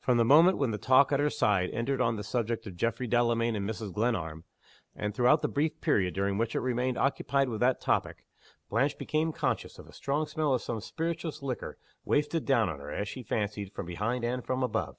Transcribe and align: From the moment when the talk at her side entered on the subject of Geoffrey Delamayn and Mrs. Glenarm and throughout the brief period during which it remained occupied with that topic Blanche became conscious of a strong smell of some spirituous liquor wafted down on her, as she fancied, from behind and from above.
From 0.00 0.16
the 0.18 0.24
moment 0.24 0.58
when 0.58 0.72
the 0.72 0.76
talk 0.76 1.12
at 1.12 1.20
her 1.20 1.30
side 1.30 1.70
entered 1.70 2.00
on 2.00 2.16
the 2.16 2.24
subject 2.24 2.66
of 2.66 2.74
Geoffrey 2.74 3.06
Delamayn 3.06 3.54
and 3.54 3.64
Mrs. 3.70 3.92
Glenarm 3.92 4.42
and 4.92 5.14
throughout 5.14 5.40
the 5.40 5.46
brief 5.46 5.80
period 5.80 6.14
during 6.14 6.36
which 6.36 6.56
it 6.56 6.58
remained 6.60 6.98
occupied 6.98 7.48
with 7.48 7.60
that 7.60 7.80
topic 7.80 8.24
Blanche 8.68 8.98
became 8.98 9.30
conscious 9.32 9.78
of 9.78 9.86
a 9.86 9.92
strong 9.92 10.26
smell 10.26 10.52
of 10.52 10.62
some 10.62 10.80
spirituous 10.80 11.42
liquor 11.42 11.78
wafted 12.04 12.44
down 12.44 12.68
on 12.68 12.80
her, 12.80 12.90
as 12.90 13.06
she 13.06 13.22
fancied, 13.22 13.72
from 13.72 13.86
behind 13.86 14.24
and 14.24 14.44
from 14.44 14.64
above. 14.64 14.96